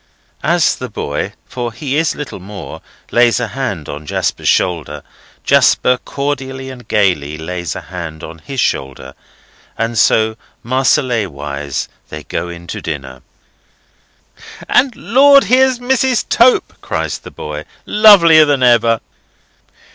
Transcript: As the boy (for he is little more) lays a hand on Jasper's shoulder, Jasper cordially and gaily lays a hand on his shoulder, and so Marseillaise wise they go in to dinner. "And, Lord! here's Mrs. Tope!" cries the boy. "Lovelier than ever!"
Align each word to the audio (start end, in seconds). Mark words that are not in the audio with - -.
As 0.41 0.75
the 0.77 0.89
boy 0.89 1.33
(for 1.45 1.71
he 1.71 1.95
is 1.95 2.15
little 2.15 2.39
more) 2.39 2.81
lays 3.11 3.39
a 3.39 3.49
hand 3.49 3.87
on 3.87 4.07
Jasper's 4.07 4.49
shoulder, 4.49 5.03
Jasper 5.43 5.99
cordially 6.03 6.71
and 6.71 6.87
gaily 6.87 7.37
lays 7.37 7.75
a 7.75 7.81
hand 7.81 8.23
on 8.23 8.39
his 8.39 8.59
shoulder, 8.59 9.13
and 9.77 9.95
so 9.99 10.37
Marseillaise 10.63 11.27
wise 11.27 11.87
they 12.09 12.23
go 12.23 12.49
in 12.49 12.65
to 12.65 12.81
dinner. 12.81 13.21
"And, 14.67 14.95
Lord! 14.95 15.43
here's 15.43 15.77
Mrs. 15.77 16.27
Tope!" 16.27 16.73
cries 16.81 17.19
the 17.19 17.29
boy. 17.29 17.65
"Lovelier 17.85 18.45
than 18.45 18.63
ever!" 18.63 19.01